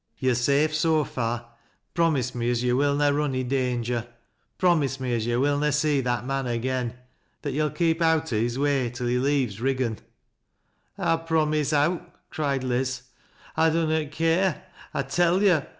To're 0.19 0.33
safe 0.33 0.73
so 0.73 1.03
far: 1.03 1.51
promise 1.93 2.33
me 2.33 2.49
as 2.49 2.63
yo' 2.63 2.75
will 2.75 2.95
na 2.95 3.09
run 3.09 3.35
i' 3.35 3.43
danger— 3.43 4.07
promise 4.57 4.99
me 4.99 5.13
as 5.13 5.27
yo' 5.27 5.39
will 5.39 5.59
na 5.59 5.69
see 5.69 6.01
that 6.01 6.25
man 6.25 6.47
again, 6.47 6.95
that 7.43 7.51
yo'U 7.51 7.69
keep 7.69 8.01
out 8.01 8.33
o' 8.33 8.35
his 8.35 8.57
way 8.57 8.89
till 8.89 9.05
he 9.05 9.19
leaves 9.19 9.61
Riggan."" 9.61 9.99
I'll 10.97 11.19
promise 11.19 11.71
owt," 11.71 12.01
cried 12.31 12.63
Liz." 12.63 13.03
I 13.55 13.69
dunnot 13.69 14.09
care, 14.11 14.63
I 14.91 15.03
tell 15.03 15.43
yo'. 15.43 15.67